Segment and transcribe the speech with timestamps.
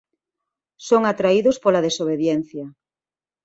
[0.87, 2.65] Son atraídos pola desobediencia.